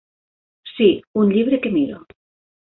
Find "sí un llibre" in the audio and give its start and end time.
0.69-1.61